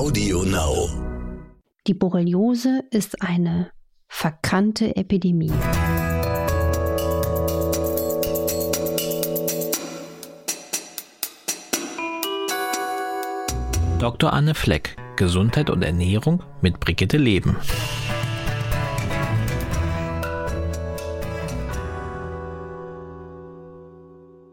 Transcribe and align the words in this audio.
Audio 0.00 0.44
Now. 0.44 0.88
Die 1.86 1.92
Borreliose 1.92 2.84
ist 2.90 3.20
eine 3.20 3.70
verkannte 4.08 4.96
Epidemie. 4.96 5.52
Dr. 13.98 14.32
Anne 14.32 14.54
Fleck, 14.54 14.96
Gesundheit 15.16 15.68
und 15.68 15.82
Ernährung 15.82 16.42
mit 16.62 16.80
Brigitte 16.80 17.18
Leben. 17.18 17.58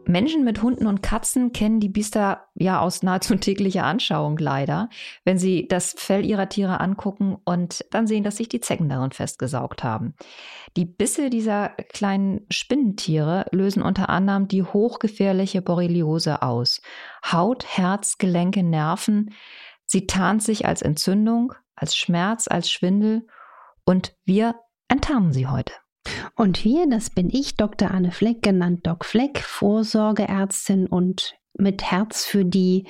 Menschen 0.08 0.42
mit 0.42 0.62
Hunden 0.62 0.86
und 0.86 1.02
Katzen 1.02 1.52
kennen 1.52 1.80
die 1.80 1.90
Biester 1.90 2.46
ja 2.54 2.80
aus 2.80 3.02
nahezu 3.02 3.34
täglicher 3.36 3.84
Anschauung 3.84 4.38
leider, 4.38 4.88
wenn 5.24 5.38
sie 5.38 5.68
das 5.68 5.94
Fell 5.98 6.24
ihrer 6.24 6.48
Tiere 6.48 6.80
angucken 6.80 7.36
und 7.44 7.84
dann 7.90 8.06
sehen, 8.06 8.24
dass 8.24 8.38
sich 8.38 8.48
die 8.48 8.60
Zecken 8.60 8.88
darin 8.88 9.12
festgesaugt 9.12 9.84
haben. 9.84 10.14
Die 10.76 10.86
Bisse 10.86 11.28
dieser 11.28 11.68
kleinen 11.68 12.46
Spinnentiere 12.50 13.44
lösen 13.52 13.82
unter 13.82 14.08
anderem 14.08 14.48
die 14.48 14.62
hochgefährliche 14.62 15.60
Borreliose 15.60 16.40
aus. 16.42 16.80
Haut, 17.30 17.66
Herz, 17.66 18.16
Gelenke, 18.16 18.62
Nerven. 18.62 19.34
Sie 19.84 20.06
tarnt 20.06 20.42
sich 20.42 20.66
als 20.66 20.80
Entzündung, 20.80 21.52
als 21.76 21.96
Schmerz, 21.96 22.48
als 22.48 22.70
Schwindel 22.70 23.26
und 23.84 24.14
wir 24.24 24.54
enttarnen 24.88 25.32
sie 25.32 25.46
heute. 25.46 25.72
Und 26.38 26.64
wir, 26.64 26.88
das 26.88 27.10
bin 27.10 27.30
ich, 27.30 27.56
Dr. 27.56 27.90
Anne 27.90 28.12
Fleck, 28.12 28.42
genannt 28.42 28.86
Doc 28.86 29.04
Fleck, 29.04 29.40
Vorsorgeärztin 29.40 30.86
und 30.86 31.34
mit 31.58 31.82
Herz 31.82 32.24
für 32.24 32.44
die 32.44 32.86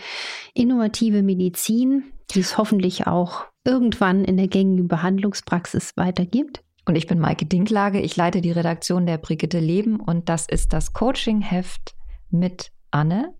innovative 0.52 1.22
Medizin, 1.22 2.12
die 2.30 2.40
es 2.40 2.58
hoffentlich 2.58 3.06
auch 3.06 3.46
irgendwann 3.64 4.22
in 4.22 4.36
der 4.36 4.48
gängigen 4.48 4.86
Behandlungspraxis 4.86 5.96
weitergibt. 5.96 6.62
Und 6.84 6.96
ich 6.96 7.06
bin 7.06 7.18
Maike 7.18 7.46
Dinklage, 7.46 8.02
ich 8.02 8.16
leite 8.16 8.42
die 8.42 8.52
Redaktion 8.52 9.06
der 9.06 9.16
Brigitte 9.16 9.60
Leben 9.60 9.98
und 9.98 10.28
das 10.28 10.46
ist 10.46 10.74
das 10.74 10.92
Coaching-Heft 10.92 11.94
mit 12.28 12.70
Anne, 12.90 13.34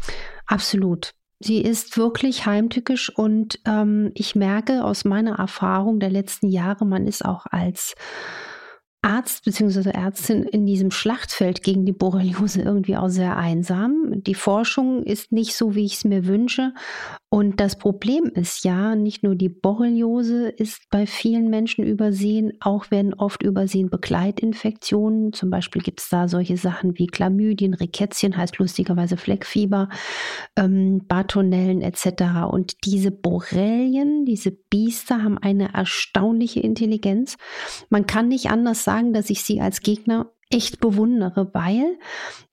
Absolut. 0.47 1.13
Sie 1.45 1.61
ist 1.61 1.97
wirklich 1.97 2.47
heimtückisch 2.47 3.11
und 3.11 3.59
ähm, 3.67 4.13
ich 4.15 4.37
merke 4.37 4.85
aus 4.85 5.05
meiner 5.05 5.39
Erfahrung 5.39 5.99
der 5.99 6.11
letzten 6.11 6.49
Jahre, 6.49 6.87
man 6.87 7.07
ist 7.07 7.25
auch 7.25 7.47
als 7.51 7.95
Arzt 9.03 9.45
bzw. 9.45 9.91
Ärztin 9.91 10.45
in 10.45 10.65
diesem 10.65 10.93
Schlachtfeld 10.93 11.65
gegen 11.65 11.85
die 11.85 11.93
Borreliose 11.93 12.63
irgendwie 12.63 12.97
auch 12.97 13.09
sehr 13.09 13.37
einsam. 13.37 14.23
Die 14.23 14.37
Forschung 14.37 15.03
ist 15.03 15.33
nicht 15.33 15.57
so, 15.57 15.75
wie 15.75 15.85
ich 15.85 15.95
es 15.95 16.05
mir 16.05 16.27
wünsche. 16.27 16.73
Und 17.29 17.59
das 17.59 17.77
Problem 17.77 18.25
ist 18.35 18.65
ja, 18.65 18.95
nicht 18.95 19.25
nur 19.25 19.35
die 19.35 19.49
Borreliose 19.49 20.49
ist 20.49 20.83
bei 20.91 21.07
vielen 21.07 21.51
Menschen 21.51 21.83
übersehen, 21.83 22.53
auch 22.61 22.91
werden 22.91 23.15
oft 23.15 23.43
übersehen 23.43 23.91
Begleitinfektionen. 23.91 25.33
Zum 25.33 25.51
Beispiel 25.51 25.83
gibt 25.83 26.01
es 26.01 26.09
da 26.09 26.29
solche 26.29 26.57
Sachen 26.57 26.97
wie 26.99 27.09
Chlamydien, 27.09 27.75
Rikettien, 27.75 28.37
heißt 28.37 28.59
lustigerweise 28.59 29.17
Fleckfieber, 29.17 29.89
ähm, 30.57 31.07
Bartonellen 31.09 31.81
etc. 31.81 32.51
Und 32.51 32.85
diese 32.85 33.11
Borrelien, 33.11 34.27
diese 34.27 34.53
Biester 34.53 35.25
haben 35.25 35.39
eine 35.39 35.73
erstaunliche 35.75 36.61
Intelligenz. 36.61 37.37
Man 37.89 38.07
kann 38.07 38.29
nicht 38.29 38.51
anders 38.51 38.85
sagen, 38.85 38.92
dass 39.13 39.31
ich 39.31 39.43
sie 39.43 39.61
als 39.61 39.81
Gegner 39.81 40.31
echt 40.51 40.81
bewundere, 40.81 41.51
weil 41.55 41.99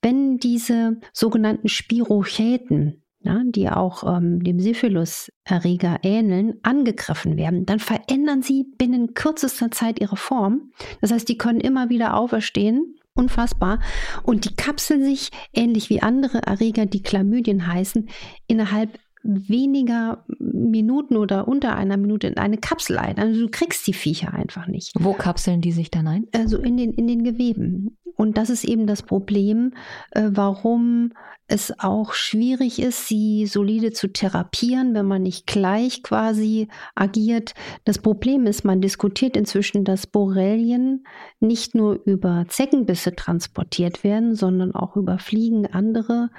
wenn 0.01 0.37
diese 0.37 0.99
sogenannten 1.13 1.67
Spirochäten, 1.67 3.03
ja, 3.21 3.41
die 3.43 3.69
auch 3.69 4.03
ähm, 4.03 4.41
dem 4.41 4.59
Syphilis-Erreger 4.59 5.99
ähneln, 6.03 6.59
angegriffen 6.63 7.35
werden, 7.35 7.65
dann 7.65 7.79
verändern 7.79 8.41
sie 8.41 8.63
binnen 8.77 9.13
kürzester 9.13 9.71
Zeit 9.71 9.99
ihre 9.99 10.15
Form. 10.15 10.71
Das 11.01 11.11
heißt, 11.11 11.27
die 11.27 11.37
können 11.37 11.59
immer 11.59 11.89
wieder 11.89 12.15
auferstehen. 12.15 12.95
Unfassbar. 13.15 13.79
Und 14.23 14.45
die 14.45 14.55
kapseln 14.55 15.03
sich, 15.03 15.31
ähnlich 15.51 15.89
wie 15.89 16.01
andere 16.01 16.41
Erreger, 16.43 16.85
die 16.85 17.03
Chlamydien 17.03 17.67
heißen, 17.67 18.07
innerhalb 18.47 18.97
weniger 19.23 20.25
Minuten 20.39 21.17
oder 21.17 21.47
unter 21.47 21.75
einer 21.75 21.97
Minute 21.97 22.27
in 22.27 22.37
eine 22.37 22.57
Kapsel 22.57 22.97
ein. 22.97 23.17
Also 23.17 23.41
du 23.41 23.49
kriegst 23.49 23.85
die 23.87 23.93
Viecher 23.93 24.33
einfach 24.33 24.67
nicht. 24.67 24.93
Wo 24.97 25.13
kapseln 25.13 25.61
die 25.61 25.71
sich 25.71 25.91
dann 25.91 26.07
ein? 26.07 26.27
Also 26.33 26.57
in 26.57 26.77
den, 26.77 26.93
in 26.93 27.07
den 27.07 27.23
Geweben. 27.23 27.97
Und 28.15 28.37
das 28.37 28.49
ist 28.49 28.63
eben 28.65 28.87
das 28.87 29.03
Problem, 29.03 29.73
äh, 30.11 30.29
warum 30.31 31.13
es 31.49 31.73
auch 31.79 32.13
schwierig 32.13 32.79
ist, 32.79 33.07
sie 33.07 33.47
solide 33.47 33.91
zu 33.91 34.07
therapieren, 34.07 34.93
wenn 34.93 35.05
man 35.05 35.23
nicht 35.23 35.47
gleich 35.47 36.03
quasi 36.03 36.67
agiert. 36.95 37.53
Das 37.85 37.97
Problem 37.97 38.45
ist, 38.45 38.63
man 38.63 38.81
diskutiert 38.81 39.35
inzwischen, 39.35 39.83
dass 39.83 40.07
Borrelien 40.07 41.05
nicht 41.39 41.75
nur 41.75 41.99
über 42.05 42.45
Zeckenbisse 42.47 43.15
transportiert 43.15 44.03
werden, 44.03 44.35
sondern 44.35 44.73
auch 44.75 44.95
über 44.95 45.17
Fliegen, 45.17 45.65
andere 45.65 46.29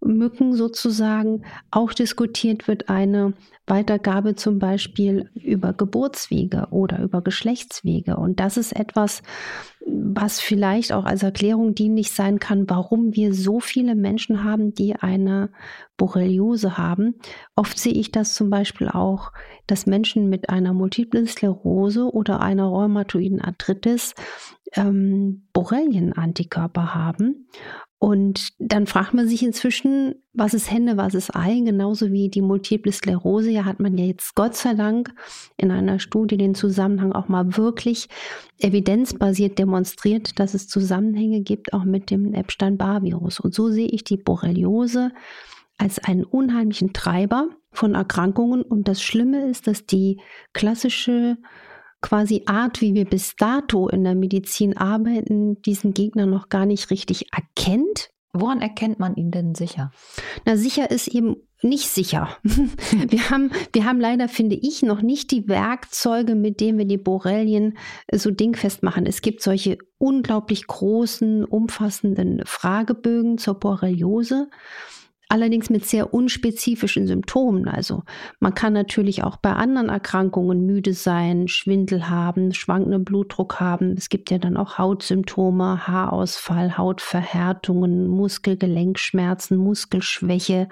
Mücken 0.00 0.54
sozusagen. 0.54 1.44
Auch 1.70 1.92
diskutiert 1.92 2.68
wird 2.68 2.88
eine 2.88 3.32
Weitergabe 3.66 4.34
zum 4.34 4.58
Beispiel 4.58 5.30
über 5.34 5.72
Geburtswege 5.72 6.68
oder 6.70 7.00
über 7.00 7.22
Geschlechtswege. 7.22 8.16
Und 8.16 8.40
das 8.40 8.56
ist 8.56 8.72
etwas, 8.72 9.22
was 9.86 10.40
vielleicht 10.40 10.92
auch 10.92 11.04
als 11.04 11.22
Erklärung 11.22 11.74
dienlich 11.74 12.10
sein 12.10 12.38
kann, 12.38 12.68
warum 12.68 13.14
wir 13.14 13.32
so 13.34 13.60
viele 13.60 13.94
Menschen 13.94 14.44
haben, 14.44 14.74
die 14.74 14.96
eine 14.96 15.50
Borreliose 15.96 16.76
haben. 16.76 17.14
Oft 17.54 17.78
sehe 17.78 17.92
ich 17.92 18.10
das 18.10 18.34
zum 18.34 18.50
Beispiel 18.50 18.88
auch, 18.88 19.32
dass 19.66 19.86
Menschen 19.86 20.28
mit 20.28 20.50
einer 20.50 20.72
Multiplen 20.72 21.26
Sklerose 21.26 22.12
oder 22.12 22.40
einer 22.40 22.64
rheumatoiden 22.64 23.40
Arthritis 23.40 24.14
ähm, 24.74 25.46
Borrelien-Antikörper 25.52 26.94
haben 26.94 27.48
und 28.00 28.50
dann 28.60 28.86
fragt 28.86 29.12
man 29.12 29.26
sich 29.26 29.42
inzwischen, 29.42 30.14
was 30.32 30.54
ist 30.54 30.70
Hände, 30.70 30.96
was 30.96 31.14
ist 31.14 31.34
Ei? 31.34 31.60
Genauso 31.64 32.12
wie 32.12 32.28
die 32.28 32.42
Multiple 32.42 32.92
Sklerose. 32.92 33.50
Ja, 33.50 33.64
hat 33.64 33.80
man 33.80 33.98
ja 33.98 34.04
jetzt 34.04 34.36
Gott 34.36 34.54
sei 34.54 34.74
Dank 34.74 35.12
in 35.56 35.72
einer 35.72 35.98
Studie 35.98 36.36
den 36.36 36.54
Zusammenhang 36.54 37.12
auch 37.12 37.26
mal 37.26 37.56
wirklich 37.56 38.08
evidenzbasiert 38.58 39.58
demonstriert, 39.58 40.38
dass 40.38 40.54
es 40.54 40.68
Zusammenhänge 40.68 41.40
gibt, 41.40 41.72
auch 41.72 41.84
mit 41.84 42.12
dem 42.12 42.34
Epstein-Barr-Virus. 42.34 43.40
Und 43.40 43.52
so 43.52 43.68
sehe 43.68 43.88
ich 43.88 44.04
die 44.04 44.16
Borreliose 44.16 45.10
als 45.76 45.98
einen 45.98 46.22
unheimlichen 46.22 46.92
Treiber 46.92 47.48
von 47.72 47.96
Erkrankungen. 47.96 48.62
Und 48.62 48.86
das 48.86 49.02
Schlimme 49.02 49.48
ist, 49.50 49.66
dass 49.66 49.86
die 49.86 50.20
klassische 50.52 51.36
quasi 52.00 52.42
Art, 52.46 52.80
wie 52.80 52.94
wir 52.94 53.04
bis 53.04 53.36
dato 53.36 53.88
in 53.88 54.04
der 54.04 54.14
Medizin 54.14 54.76
arbeiten, 54.76 55.60
diesen 55.62 55.94
Gegner 55.94 56.26
noch 56.26 56.48
gar 56.48 56.66
nicht 56.66 56.90
richtig 56.90 57.26
erkennt. 57.32 58.10
Woran 58.32 58.60
erkennt 58.60 58.98
man 58.98 59.16
ihn 59.16 59.30
denn 59.30 59.54
sicher? 59.54 59.90
Na, 60.44 60.56
sicher 60.56 60.90
ist 60.90 61.08
eben 61.08 61.36
nicht 61.62 61.88
sicher. 61.88 62.28
wir, 62.42 63.30
haben, 63.30 63.50
wir 63.72 63.84
haben 63.84 64.00
leider, 64.00 64.28
finde 64.28 64.54
ich, 64.54 64.82
noch 64.82 65.02
nicht 65.02 65.30
die 65.30 65.48
Werkzeuge, 65.48 66.34
mit 66.34 66.60
denen 66.60 66.78
wir 66.78 66.84
die 66.84 66.98
Borrelien 66.98 67.78
so 68.12 68.30
dingfest 68.30 68.82
machen. 68.82 69.06
Es 69.06 69.22
gibt 69.22 69.42
solche 69.42 69.78
unglaublich 69.96 70.66
großen, 70.66 71.44
umfassenden 71.44 72.42
Fragebögen 72.44 73.38
zur 73.38 73.54
Borreliose 73.54 74.48
allerdings 75.28 75.70
mit 75.70 75.86
sehr 75.86 76.12
unspezifischen 76.14 77.06
Symptomen. 77.06 77.68
Also 77.68 78.02
man 78.40 78.54
kann 78.54 78.72
natürlich 78.72 79.22
auch 79.24 79.36
bei 79.36 79.52
anderen 79.52 79.88
Erkrankungen 79.88 80.64
müde 80.64 80.94
sein, 80.94 81.48
Schwindel 81.48 82.08
haben, 82.08 82.54
schwankenden 82.54 83.04
Blutdruck 83.04 83.60
haben. 83.60 83.94
Es 83.96 84.08
gibt 84.08 84.30
ja 84.30 84.38
dann 84.38 84.56
auch 84.56 84.78
Hautsymptome, 84.78 85.86
Haarausfall, 85.86 86.78
Hautverhärtungen, 86.78 88.08
Muskelgelenkschmerzen, 88.08 89.56
Muskelschwäche 89.56 90.68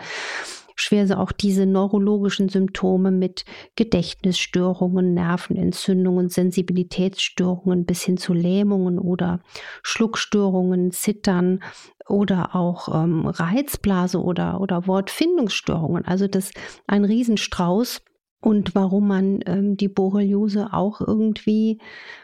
schwer 0.76 1.06
auch 1.18 1.32
diese 1.32 1.66
neurologischen 1.66 2.48
Symptome 2.48 3.10
mit 3.10 3.44
Gedächtnisstörungen, 3.74 5.14
Nervenentzündungen, 5.14 6.28
Sensibilitätsstörungen 6.28 7.84
bis 7.86 8.02
hin 8.02 8.16
zu 8.16 8.32
Lähmungen 8.32 8.98
oder 8.98 9.40
Schluckstörungen, 9.82 10.92
Zittern 10.92 11.60
oder 12.08 12.54
auch 12.54 13.02
ähm, 13.02 13.26
Reizblase 13.26 14.22
oder, 14.22 14.60
oder 14.60 14.86
Wortfindungsstörungen. 14.86 16.04
Also 16.04 16.28
das 16.28 16.50
ein 16.86 17.04
Riesenstrauß. 17.04 18.02
Und 18.46 18.76
warum 18.76 19.08
man 19.08 19.40
ähm, 19.46 19.76
die 19.76 19.88
Borreliose 19.88 20.72
auch 20.72 21.00
irgendwie 21.00 21.80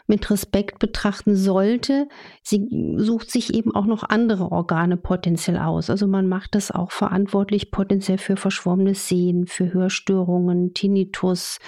mit 0.07 0.31
Respekt 0.31 0.79
betrachten 0.79 1.35
sollte. 1.35 2.07
Sie 2.41 2.95
sucht 2.95 3.29
sich 3.29 3.53
eben 3.53 3.75
auch 3.75 3.85
noch 3.85 4.03
andere 4.07 4.49
Organe 4.49 4.95
potenziell 4.95 5.57
aus. 5.57 5.89
Also 5.89 6.07
man 6.07 6.29
macht 6.29 6.55
das 6.55 6.71
auch 6.71 6.91
verantwortlich 6.91 7.71
potenziell 7.71 8.19
für 8.19 8.37
verschwommenes 8.37 9.09
Sehen, 9.09 9.47
für 9.47 9.73
Hörstörungen, 9.73 10.73
Tinnitus 10.73 11.59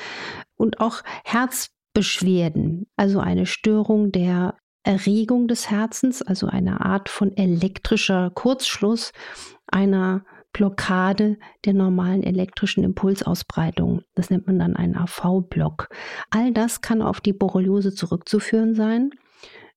und 0.55 0.79
auch 0.79 1.01
Herzbeschwerden, 1.25 2.87
also 2.95 3.19
eine 3.19 3.47
Störung 3.47 4.13
der 4.13 4.55
Erregung 4.83 5.49
des 5.49 5.69
Herzens, 5.69 6.21
also 6.21 6.47
eine 6.47 6.79
Art 6.79 7.09
von 7.09 7.35
elektrischer 7.35 8.31
Kurzschluss 8.33 9.11
einer 9.67 10.23
Blockade 10.55 11.37
der 11.65 11.73
normalen 11.73 12.23
elektrischen 12.23 12.85
Impulsausbreitung. 12.85 14.03
Das 14.15 14.29
nennt 14.29 14.47
man 14.47 14.57
dann 14.57 14.77
einen 14.77 14.95
AV-Block. 14.95 15.89
All 16.29 16.53
das 16.53 16.79
kann 16.79 17.01
auf 17.01 17.19
die 17.19 17.33
Borreliose 17.33 17.93
zurückzuführen 17.93 18.73
sein. 18.73 19.09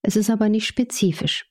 Es 0.02 0.14
ist 0.14 0.30
aber 0.30 0.48
nicht 0.48 0.69
spezifisch. 0.69 1.50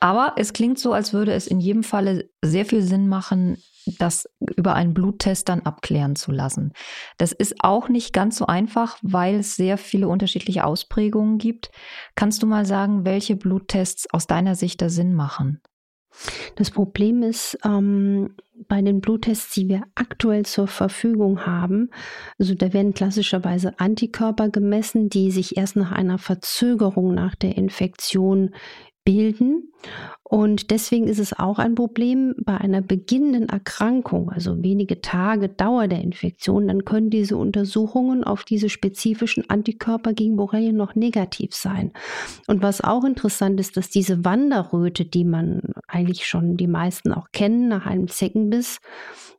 Aber 0.00 0.32
es 0.36 0.52
klingt 0.52 0.80
so, 0.80 0.92
als 0.92 1.12
würde 1.12 1.32
es 1.32 1.46
in 1.46 1.60
jedem 1.60 1.84
Falle 1.84 2.28
sehr 2.42 2.66
viel 2.66 2.82
Sinn 2.82 3.08
machen, 3.08 3.58
das 4.00 4.28
über 4.56 4.74
einen 4.74 4.94
Bluttest 4.94 5.48
dann 5.48 5.60
abklären 5.60 6.16
zu 6.16 6.32
lassen. 6.32 6.72
Das 7.18 7.30
ist 7.30 7.54
auch 7.60 7.88
nicht 7.88 8.12
ganz 8.12 8.36
so 8.36 8.46
einfach, 8.46 8.98
weil 9.02 9.36
es 9.36 9.54
sehr 9.54 9.78
viele 9.78 10.08
unterschiedliche 10.08 10.64
Ausprägungen 10.64 11.38
gibt. 11.38 11.70
Kannst 12.16 12.42
du 12.42 12.48
mal 12.48 12.66
sagen, 12.66 13.04
welche 13.04 13.36
Bluttests 13.36 14.12
aus 14.12 14.26
deiner 14.26 14.56
Sicht 14.56 14.82
da 14.82 14.88
Sinn 14.88 15.14
machen? 15.14 15.60
Das 16.56 16.70
Problem 16.70 17.22
ist, 17.22 17.58
ähm, 17.64 18.34
bei 18.68 18.80
den 18.80 19.00
Bluttests, 19.00 19.54
die 19.54 19.68
wir 19.68 19.82
aktuell 19.94 20.44
zur 20.44 20.68
Verfügung 20.68 21.46
haben, 21.46 21.90
also 22.38 22.54
da 22.54 22.72
werden 22.72 22.94
klassischerweise 22.94 23.78
Antikörper 23.78 24.48
gemessen, 24.48 25.08
die 25.08 25.30
sich 25.30 25.56
erst 25.56 25.76
nach 25.76 25.92
einer 25.92 26.18
Verzögerung 26.18 27.14
nach 27.14 27.34
der 27.34 27.56
Infektion 27.56 28.50
bilden. 29.04 29.72
Und 30.22 30.70
deswegen 30.70 31.08
ist 31.08 31.18
es 31.18 31.38
auch 31.38 31.58
ein 31.58 31.74
Problem 31.74 32.34
bei 32.38 32.56
einer 32.56 32.80
beginnenden 32.80 33.48
Erkrankung, 33.48 34.30
also 34.30 34.62
wenige 34.62 35.00
Tage 35.00 35.48
Dauer 35.48 35.88
der 35.88 36.00
Infektion, 36.00 36.68
dann 36.68 36.84
können 36.84 37.10
diese 37.10 37.36
Untersuchungen 37.36 38.24
auf 38.24 38.44
diese 38.44 38.68
spezifischen 38.68 39.50
Antikörper 39.50 40.14
gegen 40.14 40.36
Borrelien 40.36 40.76
noch 40.76 40.94
negativ 40.94 41.54
sein. 41.54 41.92
Und 42.46 42.62
was 42.62 42.80
auch 42.80 43.04
interessant 43.04 43.60
ist, 43.60 43.76
dass 43.76 43.90
diese 43.90 44.24
Wanderröte, 44.24 45.04
die 45.04 45.24
man 45.24 45.60
eigentlich 45.86 46.26
schon 46.26 46.56
die 46.56 46.68
meisten 46.68 47.12
auch 47.12 47.30
kennen 47.32 47.68
nach 47.68 47.84
einem 47.84 48.08
Zeckenbiss, 48.08 48.80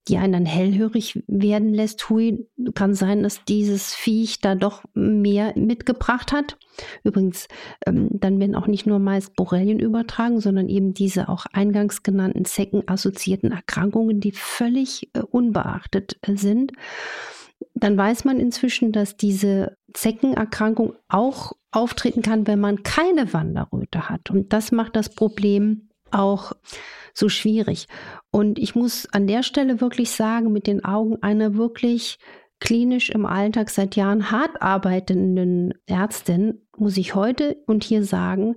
die 0.07 0.17
einen 0.17 0.33
dann 0.33 0.45
hellhörig 0.45 1.23
werden 1.27 1.73
lässt. 1.73 2.09
Hui, 2.09 2.45
kann 2.75 2.93
sein, 2.93 3.23
dass 3.23 3.45
dieses 3.45 3.93
Viech 3.93 4.41
da 4.41 4.55
doch 4.55 4.83
mehr 4.93 5.53
mitgebracht 5.57 6.33
hat. 6.33 6.57
Übrigens, 7.03 7.47
ähm, 7.85 8.09
dann 8.11 8.39
werden 8.39 8.55
auch 8.55 8.67
nicht 8.67 8.85
nur 8.85 8.99
meist 8.99 9.35
Borrelien 9.35 9.79
übertragen, 9.79 10.41
sondern 10.41 10.67
eben 10.67 10.93
diese 10.93 11.29
auch 11.29 11.45
eingangs 11.53 12.03
genannten 12.03 12.45
Zecken-assoziierten 12.45 13.51
Erkrankungen, 13.51 14.19
die 14.19 14.31
völlig 14.31 15.09
äh, 15.13 15.19
unbeachtet 15.19 16.17
äh, 16.21 16.35
sind. 16.35 16.73
Dann 17.75 17.97
weiß 17.97 18.25
man 18.25 18.39
inzwischen, 18.39 18.91
dass 18.91 19.15
diese 19.15 19.77
Zeckenerkrankung 19.93 20.93
auch 21.07 21.53
auftreten 21.71 22.21
kann, 22.21 22.45
wenn 22.45 22.59
man 22.59 22.83
keine 22.83 23.33
Wanderröte 23.33 24.09
hat. 24.09 24.29
Und 24.31 24.51
das 24.53 24.71
macht 24.71 24.95
das 24.95 25.09
Problem 25.09 25.89
auch 26.13 26.53
so 27.13 27.29
schwierig. 27.29 27.87
Und 28.31 28.57
ich 28.57 28.75
muss 28.75 29.07
an 29.11 29.27
der 29.27 29.43
Stelle 29.43 29.81
wirklich 29.81 30.11
sagen, 30.11 30.51
mit 30.51 30.67
den 30.67 30.83
Augen 30.83 31.21
einer 31.21 31.55
wirklich 31.55 32.17
klinisch 32.59 33.09
im 33.09 33.25
Alltag 33.25 33.69
seit 33.69 33.95
Jahren 33.95 34.31
hart 34.31 34.61
arbeitenden 34.61 35.73
Ärztin 35.85 36.61
muss 36.77 36.97
ich 36.97 37.13
heute 37.13 37.57
und 37.67 37.83
hier 37.83 38.03
sagen, 38.03 38.55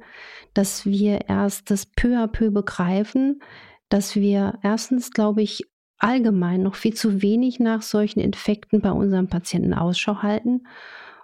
dass 0.55 0.87
wir 0.87 1.29
erst 1.29 1.71
das 1.71 1.87
peu 1.87 2.17
à 2.17 2.29
peu 2.29 2.51
begreifen, 2.51 3.41
dass 3.89 4.15
wir 4.15 4.59
erstens, 4.63 5.11
glaube 5.11 5.43
ich, 5.43 5.65
allgemein 5.99 6.63
noch 6.63 6.77
viel 6.77 6.95
zu 6.95 7.21
wenig 7.21 7.59
nach 7.59 7.83
solchen 7.83 8.21
Infekten 8.21 8.81
bei 8.81 8.91
unseren 8.91 9.29
Patienten 9.29 9.75
Ausschau 9.75 10.23
halten 10.23 10.67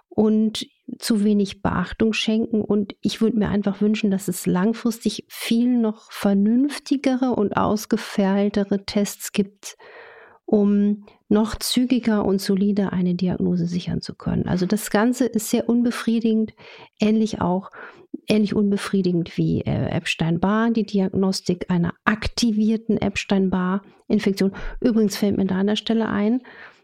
und 0.09 0.65
zu 0.99 1.23
wenig 1.23 1.61
Beachtung 1.61 2.13
schenken. 2.13 2.61
Und 2.61 2.95
ich 3.01 3.21
würde 3.21 3.37
mir 3.37 3.49
einfach 3.49 3.81
wünschen, 3.81 4.11
dass 4.11 4.27
es 4.27 4.45
langfristig 4.45 5.25
viel 5.27 5.77
noch 5.77 6.11
vernünftigere 6.11 7.31
und 7.31 7.55
ausgefeiltere 7.55 8.85
Tests 8.85 9.31
gibt, 9.31 9.77
um 10.45 11.05
noch 11.29 11.55
zügiger 11.55 12.25
und 12.25 12.41
solider 12.41 12.93
eine 12.93 13.15
Diagnose 13.15 13.65
sichern 13.65 14.01
zu 14.01 14.13
können. 14.13 14.47
Also 14.47 14.65
das 14.65 14.91
Ganze 14.91 15.25
ist 15.25 15.49
sehr 15.49 15.69
unbefriedigend, 15.69 16.53
ähnlich 16.99 17.41
auch 17.41 17.71
ähnlich 18.27 18.55
unbefriedigend 18.55 19.37
wie 19.37 19.61
äh, 19.61 19.89
Epstein-Barr, 19.89 20.69
die 20.71 20.85
Diagnostik 20.85 21.69
einer 21.69 21.93
aktivierten 22.05 22.97
Epstein-Barr-Infektion. 22.97 24.53
Übrigens 24.79 25.17
fällt 25.17 25.37
mir 25.37 25.45
da 25.45 25.55
an 25.55 25.67
der 25.67 25.75
Stelle 25.75 26.07
ein, 26.07 26.41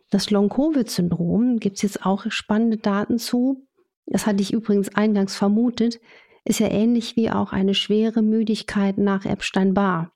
das 0.10 0.32
Long-Covid-Syndrom 0.32 1.60
gibt 1.60 1.76
es 1.76 1.84
jetzt 1.84 2.06
auch 2.06 2.26
spannende 2.30 2.78
Daten 2.78 3.20
zu. 3.20 3.68
Das 4.10 4.26
hatte 4.26 4.42
ich 4.42 4.54
übrigens 4.54 4.94
eingangs 4.96 5.36
vermutet, 5.36 6.00
ist 6.44 6.60
ja 6.60 6.70
ähnlich 6.70 7.16
wie 7.16 7.30
auch 7.30 7.54
eine 7.54 7.74
schwere 7.74 8.22
Müdigkeit 8.22 8.98
nach 8.98 9.26
Epstein-Barr. 9.26 10.12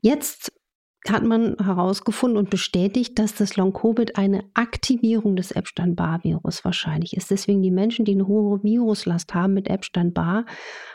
Jetzt 0.00 0.52
hat 1.08 1.22
man 1.22 1.56
herausgefunden 1.62 2.36
und 2.36 2.50
bestätigt, 2.50 3.18
dass 3.18 3.34
das 3.34 3.56
Long-Covid 3.56 4.16
eine 4.16 4.44
Aktivierung 4.54 5.36
des 5.36 5.52
Epstein-Barr-Virus 5.52 6.64
wahrscheinlich 6.64 7.16
ist. 7.16 7.30
Deswegen 7.30 7.62
die 7.62 7.70
Menschen, 7.70 8.04
die 8.04 8.12
eine 8.12 8.26
hohe 8.26 8.62
Viruslast 8.64 9.32
haben 9.34 9.54
mit 9.54 9.68
Epstein-Barr, 9.68 10.46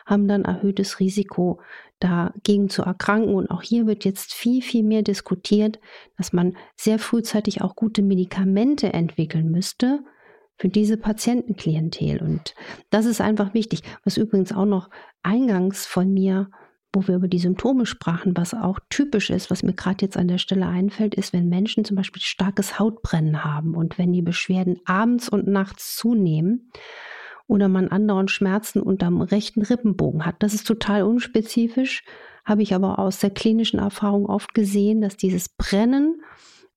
haben 0.06 0.28
dann 0.28 0.44
erhöhtes 0.44 1.00
Risiko, 1.00 1.62
dagegen 2.00 2.68
zu 2.68 2.82
erkranken. 2.82 3.34
Und 3.34 3.50
auch 3.52 3.62
hier 3.62 3.88
wird 3.88 4.04
jetzt 4.04 4.34
viel, 4.34 4.62
viel 4.62 4.84
mehr 4.84 5.04
diskutiert, 5.04 5.80
dass 6.18 6.34
man 6.34 6.58
sehr 6.76 7.00
frühzeitig 7.00 7.62
auch 7.62 7.76
gute 7.76 8.02
Medikamente 8.02 8.92
entwickeln 8.92 9.52
müsste 9.52 10.04
für 10.62 10.70
diese 10.70 10.96
Patientenklientel. 10.96 12.22
Und 12.22 12.54
das 12.92 13.08
ist 13.08 13.20
einfach 13.20 13.56
wichtig. 13.56 13.82
Was 14.04 14.18
übrigens 14.18 14.54
auch 14.54 14.66
noch 14.66 14.92
eingangs 15.24 15.88
von 15.88 16.14
mir 16.14 16.52
wo 16.94 17.08
wir 17.08 17.16
über 17.16 17.30
die 17.30 17.40
Symptome 17.40 17.86
sprachen, 17.86 18.36
was 18.36 18.54
auch 18.54 18.78
typisch 18.90 19.30
ist, 19.30 19.50
was 19.50 19.64
mir 19.64 19.72
gerade 19.72 20.04
jetzt 20.04 20.18
an 20.18 20.28
der 20.28 20.40
Stelle 20.40 20.68
einfällt, 20.68 21.16
ist, 21.16 21.32
wenn 21.32 21.48
Menschen 21.48 21.86
zum 21.86 21.96
Beispiel 21.96 22.22
starkes 22.22 22.80
Hautbrennen 22.80 23.46
haben 23.46 23.76
und 23.76 23.98
wenn 23.98 24.12
die 24.12 24.22
Beschwerden 24.22 24.78
abends 24.84 25.30
und 25.30 25.48
nachts 25.48 25.96
zunehmen 25.96 26.70
oder 27.48 27.70
man 27.70 27.88
andauernd 27.88 28.30
Schmerzen 28.30 28.82
unterm 28.82 29.22
rechten 29.22 29.62
Rippenbogen 29.62 30.26
hat. 30.26 30.36
Das 30.40 30.54
ist 30.54 30.68
total 30.68 31.04
unspezifisch, 31.04 32.04
habe 32.44 32.62
ich 32.62 32.76
aber 32.76 33.00
aus 33.00 33.20
der 33.20 33.30
klinischen 33.30 33.80
Erfahrung 33.80 34.26
oft 34.26 34.54
gesehen, 34.54 35.00
dass 35.00 35.16
dieses 35.16 35.48
Brennen 35.48 36.22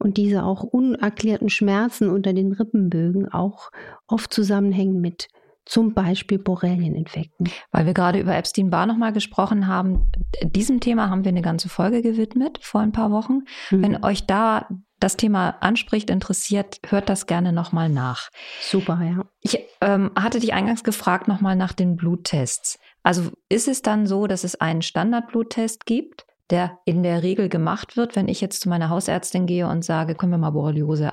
und 0.04 0.18
diese 0.18 0.44
auch 0.44 0.62
unerklärten 0.62 1.48
Schmerzen 1.48 2.10
unter 2.10 2.34
den 2.34 2.52
Rippenbögen 2.52 3.32
auch 3.32 3.70
oft 4.06 4.34
zusammenhängen 4.34 5.00
mit 5.00 5.28
zum 5.64 5.94
Beispiel 5.94 6.38
Borrelieninfekten. 6.38 7.48
Weil 7.72 7.86
wir 7.86 7.94
gerade 7.94 8.20
über 8.20 8.36
Epstein-Barr 8.36 8.84
nochmal 8.84 9.14
gesprochen 9.14 9.66
haben, 9.66 10.12
diesem 10.42 10.80
Thema 10.80 11.08
haben 11.08 11.24
wir 11.24 11.30
eine 11.30 11.40
ganze 11.40 11.70
Folge 11.70 12.02
gewidmet 12.02 12.58
vor 12.60 12.82
ein 12.82 12.92
paar 12.92 13.10
Wochen. 13.10 13.44
Mhm. 13.70 13.82
Wenn 13.82 14.04
euch 14.04 14.26
da 14.26 14.68
das 15.00 15.16
Thema 15.16 15.56
anspricht, 15.60 16.10
interessiert, 16.10 16.80
hört 16.86 17.08
das 17.08 17.26
gerne 17.26 17.54
nochmal 17.54 17.88
nach. 17.88 18.28
Super, 18.60 19.00
ja. 19.02 19.24
Ich 19.40 19.58
ähm, 19.80 20.10
hatte 20.16 20.38
dich 20.38 20.52
eingangs 20.52 20.84
gefragt 20.84 21.28
nochmal 21.28 21.56
nach 21.56 21.72
den 21.72 21.96
Bluttests. 21.96 22.78
Also 23.02 23.30
ist 23.48 23.68
es 23.68 23.80
dann 23.80 24.06
so, 24.06 24.26
dass 24.26 24.44
es 24.44 24.60
einen 24.60 24.82
Standardbluttest 24.82 25.86
gibt, 25.86 26.26
der 26.50 26.78
in 26.84 27.02
der 27.02 27.22
Regel 27.22 27.48
gemacht 27.48 27.96
wird, 27.96 28.16
wenn 28.16 28.28
ich 28.28 28.40
jetzt 28.40 28.60
zu 28.60 28.68
meiner 28.68 28.90
Hausärztin 28.90 29.46
gehe 29.46 29.66
und 29.68 29.84
sage, 29.84 30.14
können 30.14 30.32
wir 30.32 30.38
mal 30.38 30.50
Borreliose 30.50 31.12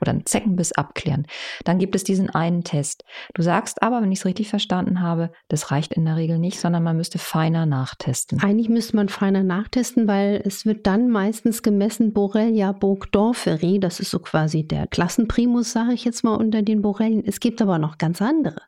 oder 0.00 0.12
einen 0.12 0.26
Zeckenbiss 0.26 0.72
abklären. 0.72 1.26
Dann 1.64 1.78
gibt 1.78 1.94
es 1.94 2.04
diesen 2.04 2.30
einen 2.30 2.64
Test. 2.64 3.04
Du 3.34 3.42
sagst 3.42 3.82
aber, 3.82 4.02
wenn 4.02 4.12
ich 4.12 4.20
es 4.20 4.24
richtig 4.24 4.48
verstanden 4.48 5.00
habe, 5.00 5.30
das 5.48 5.70
reicht 5.70 5.94
in 5.94 6.04
der 6.04 6.16
Regel 6.16 6.38
nicht, 6.38 6.60
sondern 6.60 6.82
man 6.82 6.96
müsste 6.96 7.18
feiner 7.18 7.66
nachtesten. 7.66 8.42
Eigentlich 8.42 8.68
müsste 8.68 8.96
man 8.96 9.08
feiner 9.08 9.42
nachtesten, 9.42 10.08
weil 10.08 10.42
es 10.44 10.66
wird 10.66 10.86
dann 10.86 11.08
meistens 11.08 11.62
gemessen 11.62 12.12
Borrelia 12.12 12.72
burgdorferi. 12.72 13.80
Das 13.80 14.00
ist 14.00 14.10
so 14.10 14.18
quasi 14.18 14.66
der 14.66 14.86
Klassenprimus, 14.86 15.72
sage 15.72 15.94
ich 15.94 16.04
jetzt 16.04 16.24
mal, 16.24 16.34
unter 16.34 16.62
den 16.62 16.82
Borrelien. 16.82 17.22
Es 17.24 17.40
gibt 17.40 17.62
aber 17.62 17.78
noch 17.78 17.98
ganz 17.98 18.20
andere. 18.20 18.60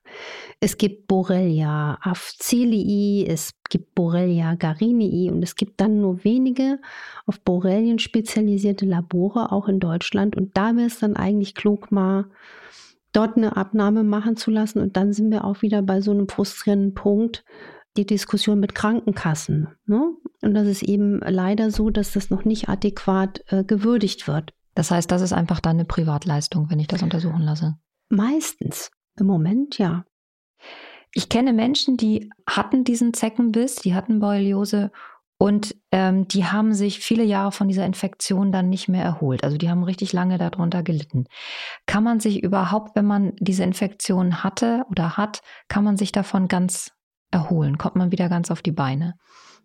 Es 0.60 0.76
gibt 0.76 1.06
Borrelia 1.06 1.98
afzelii, 2.02 3.26
es 3.26 3.52
gibt 3.68 3.94
Borrelia 3.94 4.54
garinii 4.54 5.30
und 5.30 5.42
es 5.42 5.54
gibt 5.54 5.80
dann 5.80 6.00
nur 6.00 6.24
wenige 6.24 6.80
auf 7.26 7.40
Borrelien 7.40 7.98
spezialisierte 7.98 8.86
Labore, 8.86 9.52
auch 9.52 9.68
in 9.68 9.80
Deutschland. 9.80 10.36
Und 10.36 10.56
da 10.56 10.74
wäre 10.74 10.86
es 10.86 10.98
dann 10.98 11.14
eigentlich 11.18 11.54
klug, 11.54 11.90
mal 11.92 12.26
dort 13.12 13.36
eine 13.36 13.56
Abnahme 13.56 14.04
machen 14.04 14.36
zu 14.36 14.50
lassen. 14.50 14.80
Und 14.80 14.96
dann 14.96 15.12
sind 15.12 15.30
wir 15.30 15.44
auch 15.44 15.62
wieder 15.62 15.82
bei 15.82 16.00
so 16.00 16.10
einem 16.10 16.28
frustrierenden 16.28 16.94
Punkt, 16.94 17.44
die 17.96 18.06
Diskussion 18.06 18.60
mit 18.60 18.74
Krankenkassen. 18.74 19.68
Ne? 19.86 20.12
Und 20.42 20.54
das 20.54 20.68
ist 20.68 20.82
eben 20.82 21.20
leider 21.20 21.70
so, 21.70 21.90
dass 21.90 22.12
das 22.12 22.30
noch 22.30 22.44
nicht 22.44 22.68
adäquat 22.68 23.42
äh, 23.48 23.64
gewürdigt 23.64 24.28
wird. 24.28 24.52
Das 24.74 24.90
heißt, 24.90 25.10
das 25.10 25.22
ist 25.22 25.32
einfach 25.32 25.60
dann 25.60 25.76
eine 25.76 25.84
Privatleistung, 25.84 26.70
wenn 26.70 26.78
ich 26.78 26.86
das 26.86 27.02
untersuchen 27.02 27.42
lasse. 27.42 27.76
Meistens. 28.08 28.90
Im 29.18 29.26
Moment 29.26 29.78
ja. 29.78 30.04
Ich 31.12 31.28
kenne 31.28 31.52
Menschen, 31.52 31.96
die 31.96 32.30
hatten 32.48 32.84
diesen 32.84 33.12
Zeckenbiss, 33.12 33.76
die 33.76 33.94
hatten 33.94 34.20
Borreliose 34.20 34.92
und 35.38 35.76
ähm, 35.92 36.26
die 36.26 36.46
haben 36.46 36.74
sich 36.74 36.98
viele 36.98 37.22
Jahre 37.22 37.52
von 37.52 37.68
dieser 37.68 37.86
Infektion 37.86 38.50
dann 38.50 38.68
nicht 38.68 38.88
mehr 38.88 39.04
erholt. 39.04 39.44
Also 39.44 39.56
die 39.56 39.70
haben 39.70 39.84
richtig 39.84 40.12
lange 40.12 40.36
darunter 40.36 40.82
gelitten. 40.82 41.26
Kann 41.86 42.02
man 42.02 42.18
sich 42.18 42.42
überhaupt, 42.42 42.96
wenn 42.96 43.06
man 43.06 43.32
diese 43.38 43.62
Infektion 43.62 44.42
hatte 44.42 44.84
oder 44.90 45.16
hat, 45.16 45.40
kann 45.68 45.84
man 45.84 45.96
sich 45.96 46.10
davon 46.10 46.48
ganz 46.48 46.90
erholen? 47.30 47.78
Kommt 47.78 47.94
man 47.94 48.10
wieder 48.10 48.28
ganz 48.28 48.50
auf 48.50 48.62
die 48.62 48.72
Beine? 48.72 49.14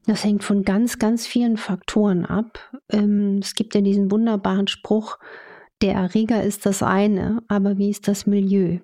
Das 0.05 0.23
hängt 0.23 0.43
von 0.43 0.63
ganz, 0.63 0.99
ganz 0.99 1.25
vielen 1.25 1.57
Faktoren 1.57 2.25
ab. 2.25 2.59
Ähm, 2.91 3.39
es 3.41 3.55
gibt 3.55 3.73
ja 3.73 3.81
diesen 3.81 4.11
wunderbaren 4.11 4.67
Spruch, 4.67 5.17
der 5.81 5.95
Erreger 5.95 6.43
ist 6.43 6.65
das 6.65 6.83
eine, 6.83 7.41
aber 7.47 7.77
wie 7.77 7.89
ist 7.89 8.07
das 8.07 8.27
Milieu? 8.27 8.79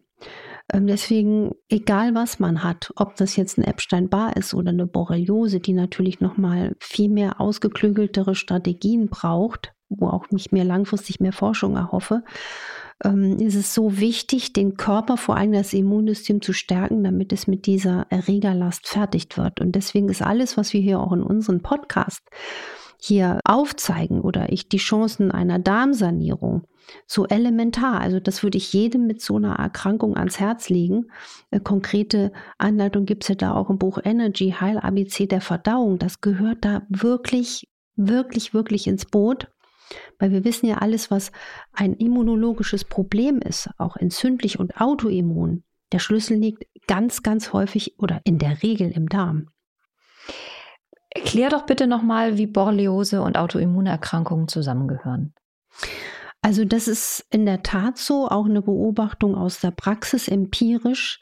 Ähm, 0.71 0.87
deswegen, 0.87 1.55
egal 1.69 2.15
was 2.15 2.39
man 2.39 2.63
hat, 2.63 2.91
ob 2.95 3.15
das 3.15 3.35
jetzt 3.35 3.57
ein 3.57 3.63
Epstein-Barr 3.63 4.37
ist 4.37 4.53
oder 4.53 4.69
eine 4.69 4.85
Borreliose, 4.85 5.59
die 5.59 5.73
natürlich 5.73 6.19
nochmal 6.19 6.75
viel 6.79 7.09
mehr 7.09 7.41
ausgeklügeltere 7.41 8.35
Strategien 8.35 9.07
braucht, 9.09 9.73
wo 9.89 10.07
auch 10.07 10.25
ich 10.31 10.51
mir 10.51 10.63
langfristig 10.63 11.19
mehr 11.19 11.33
Forschung 11.33 11.75
erhoffe, 11.75 12.23
ähm, 13.03 13.37
ist 13.37 13.55
es 13.55 13.73
so 13.73 13.97
wichtig, 13.97 14.53
den 14.53 14.77
Körper, 14.77 15.17
vor 15.17 15.37
allem 15.37 15.53
das 15.53 15.73
Immunsystem 15.73 16.41
zu 16.41 16.53
stärken, 16.53 17.03
damit 17.03 17.33
es 17.33 17.47
mit 17.47 17.65
dieser 17.65 18.05
Erregerlast 18.09 18.87
fertig 18.87 19.29
wird. 19.37 19.61
Und 19.61 19.73
deswegen 19.73 20.09
ist 20.09 20.21
alles, 20.21 20.57
was 20.57 20.73
wir 20.73 20.81
hier 20.81 20.99
auch 20.99 21.13
in 21.13 21.23
unserem 21.23 21.61
Podcast 21.61 22.21
hier 23.01 23.39
aufzeigen 23.45 24.21
oder 24.21 24.51
ich 24.51 24.69
die 24.69 24.77
Chancen 24.77 25.31
einer 25.31 25.59
Darmsanierung 25.59 26.67
so 27.05 27.25
elementar. 27.25 28.01
Also 28.01 28.19
das 28.19 28.43
würde 28.43 28.57
ich 28.57 28.73
jedem 28.73 29.07
mit 29.07 29.21
so 29.21 29.37
einer 29.37 29.55
Erkrankung 29.55 30.17
ans 30.17 30.39
Herz 30.39 30.69
legen. 30.69 31.07
Eine 31.51 31.61
konkrete 31.61 32.31
Anleitung 32.57 33.05
gibt 33.05 33.23
es 33.23 33.29
ja 33.29 33.35
da 33.35 33.53
auch 33.53 33.69
im 33.69 33.77
Buch 33.77 33.99
Energy, 34.03 34.55
Heil 34.59 34.79
ABC 34.79 35.27
der 35.27 35.41
Verdauung. 35.41 35.99
Das 35.99 36.21
gehört 36.21 36.65
da 36.65 36.83
wirklich, 36.89 37.69
wirklich, 37.95 38.53
wirklich 38.53 38.87
ins 38.87 39.05
Boot. 39.05 39.47
Weil 40.19 40.31
wir 40.31 40.43
wissen 40.43 40.67
ja 40.67 40.77
alles, 40.77 41.09
was 41.09 41.31
ein 41.73 41.95
immunologisches 41.95 42.85
Problem 42.85 43.39
ist, 43.39 43.69
auch 43.77 43.95
entzündlich 43.95 44.59
und 44.59 44.79
autoimmun. 44.79 45.63
Der 45.91 45.99
Schlüssel 45.99 46.37
liegt 46.37 46.65
ganz, 46.85 47.23
ganz 47.23 47.53
häufig 47.53 47.95
oder 47.97 48.21
in 48.23 48.37
der 48.37 48.61
Regel 48.61 48.91
im 48.91 49.09
Darm. 49.09 49.47
Erklär 51.09 51.49
doch 51.49 51.65
bitte 51.65 51.87
nochmal, 51.87 52.37
wie 52.37 52.47
Borreliose 52.47 53.21
und 53.21 53.37
Autoimmunerkrankungen 53.37 54.47
zusammengehören. 54.47 55.33
Also 56.41 56.65
das 56.65 56.87
ist 56.87 57.25
in 57.31 57.45
der 57.45 57.63
Tat 57.63 57.97
so, 57.97 58.27
auch 58.27 58.45
eine 58.45 58.61
Beobachtung 58.61 59.35
aus 59.35 59.59
der 59.59 59.71
Praxis 59.71 60.27
empirisch 60.27 61.19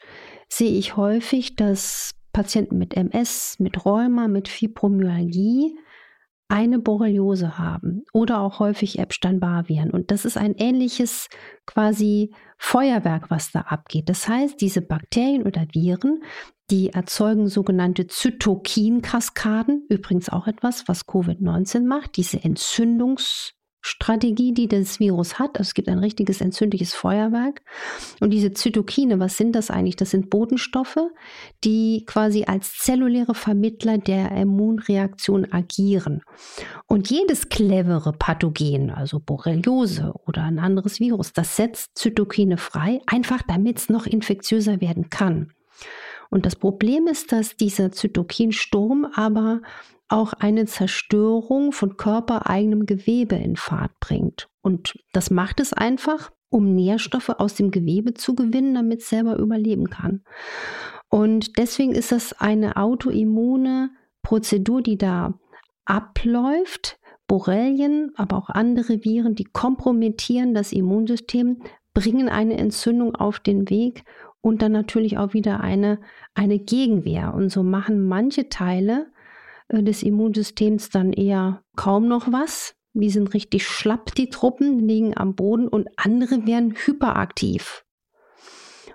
sehe 0.48 0.78
ich 0.78 0.96
häufig, 0.96 1.56
dass 1.56 2.14
Patienten 2.32 2.78
mit 2.78 2.94
MS, 2.94 3.56
mit 3.58 3.84
Rheuma, 3.84 4.28
mit 4.28 4.48
Fibromyalgie 4.48 5.76
eine 6.48 6.78
Borreliose 6.78 7.58
haben 7.58 8.04
oder 8.12 8.40
auch 8.40 8.58
häufig 8.58 8.98
Epstein-Barr-Viren. 8.98 9.90
Und 9.90 10.10
das 10.10 10.24
ist 10.24 10.38
ein 10.38 10.54
ähnliches 10.54 11.28
quasi 11.66 12.34
Feuerwerk, 12.56 13.30
was 13.30 13.52
da 13.52 13.60
abgeht. 13.60 14.08
Das 14.08 14.26
heißt, 14.26 14.60
diese 14.60 14.80
Bakterien 14.80 15.42
oder 15.42 15.66
Viren, 15.72 16.22
die 16.70 16.90
erzeugen 16.90 17.48
sogenannte 17.48 18.06
Zytokinkaskaden, 18.06 19.86
übrigens 19.88 20.30
auch 20.30 20.46
etwas, 20.46 20.88
was 20.88 21.06
Covid-19 21.06 21.84
macht, 21.84 22.16
diese 22.16 22.38
Entzündungs- 22.38 23.57
Strategie, 23.80 24.52
die 24.52 24.68
das 24.68 25.00
Virus 25.00 25.38
hat. 25.38 25.58
Also 25.58 25.68
es 25.68 25.74
gibt 25.74 25.88
ein 25.88 25.98
richtiges 25.98 26.40
entzündliches 26.40 26.94
Feuerwerk. 26.94 27.62
Und 28.20 28.30
diese 28.30 28.52
Zytokine, 28.52 29.20
was 29.20 29.36
sind 29.36 29.54
das 29.54 29.70
eigentlich? 29.70 29.96
Das 29.96 30.10
sind 30.10 30.30
Botenstoffe, 30.30 30.98
die 31.64 32.04
quasi 32.06 32.44
als 32.44 32.76
zelluläre 32.78 33.34
Vermittler 33.34 33.98
der 33.98 34.32
Immunreaktion 34.32 35.52
agieren. 35.52 36.22
Und 36.86 37.10
jedes 37.10 37.48
clevere 37.48 38.12
Pathogen, 38.12 38.90
also 38.90 39.20
Borreliose 39.20 40.12
oder 40.26 40.42
ein 40.42 40.58
anderes 40.58 41.00
Virus, 41.00 41.32
das 41.32 41.56
setzt 41.56 41.96
Zytokine 41.96 42.58
frei, 42.58 43.00
einfach 43.06 43.42
damit 43.46 43.78
es 43.78 43.88
noch 43.88 44.06
infektiöser 44.06 44.80
werden 44.80 45.10
kann. 45.10 45.52
Und 46.30 46.44
das 46.44 46.56
Problem 46.56 47.06
ist, 47.06 47.32
dass 47.32 47.56
dieser 47.56 47.90
Zytokinsturm 47.92 49.06
aber 49.14 49.62
auch 50.08 50.32
eine 50.32 50.66
Zerstörung 50.66 51.72
von 51.72 51.96
körpereigenem 51.96 52.86
Gewebe 52.86 53.36
in 53.36 53.56
Fahrt 53.56 53.92
bringt. 54.00 54.48
Und 54.62 54.98
das 55.12 55.30
macht 55.30 55.60
es 55.60 55.72
einfach, 55.72 56.30
um 56.50 56.74
Nährstoffe 56.74 57.28
aus 57.28 57.54
dem 57.54 57.70
Gewebe 57.70 58.14
zu 58.14 58.34
gewinnen, 58.34 58.74
damit 58.74 59.00
es 59.00 59.10
selber 59.10 59.36
überleben 59.36 59.90
kann. 59.90 60.22
Und 61.10 61.58
deswegen 61.58 61.92
ist 61.92 62.12
das 62.12 62.32
eine 62.32 62.76
autoimmune 62.76 63.90
Prozedur, 64.22 64.82
die 64.82 64.98
da 64.98 65.34
abläuft. 65.84 66.98
Borrelien, 67.26 68.12
aber 68.16 68.38
auch 68.38 68.48
andere 68.48 69.04
Viren, 69.04 69.34
die 69.34 69.44
kompromittieren 69.44 70.54
das 70.54 70.72
Immunsystem, 70.72 71.60
bringen 71.92 72.30
eine 72.30 72.56
Entzündung 72.56 73.14
auf 73.14 73.38
den 73.38 73.68
Weg 73.68 74.04
und 74.40 74.62
dann 74.62 74.72
natürlich 74.72 75.18
auch 75.18 75.34
wieder 75.34 75.60
eine, 75.60 76.00
eine 76.34 76.58
Gegenwehr. 76.58 77.34
Und 77.34 77.50
so 77.50 77.62
machen 77.62 78.06
manche 78.06 78.48
Teile 78.48 79.08
des 79.70 80.02
Immunsystems 80.02 80.90
dann 80.90 81.12
eher 81.12 81.62
kaum 81.76 82.08
noch 82.08 82.32
was. 82.32 82.74
Die 82.94 83.10
sind 83.10 83.34
richtig 83.34 83.66
schlapp, 83.66 84.14
die 84.14 84.30
Truppen, 84.30 84.80
liegen 84.80 85.16
am 85.16 85.34
Boden 85.34 85.68
und 85.68 85.88
andere 85.96 86.46
werden 86.46 86.74
hyperaktiv. 86.74 87.84